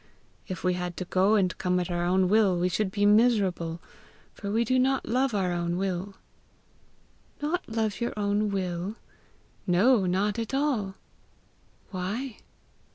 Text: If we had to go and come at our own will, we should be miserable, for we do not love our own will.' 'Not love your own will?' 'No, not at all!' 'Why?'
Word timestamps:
If 0.47 0.63
we 0.63 0.73
had 0.73 0.97
to 0.97 1.05
go 1.05 1.35
and 1.35 1.55
come 1.59 1.79
at 1.79 1.91
our 1.91 2.03
own 2.05 2.27
will, 2.27 2.57
we 2.57 2.69
should 2.69 2.89
be 2.89 3.05
miserable, 3.05 3.79
for 4.33 4.49
we 4.49 4.65
do 4.65 4.79
not 4.79 5.05
love 5.07 5.35
our 5.35 5.51
own 5.51 5.77
will.' 5.77 6.15
'Not 7.39 7.69
love 7.69 8.01
your 8.01 8.13
own 8.17 8.49
will?' 8.49 8.95
'No, 9.67 10.07
not 10.07 10.39
at 10.39 10.55
all!' 10.55 10.95
'Why?' 11.91 12.37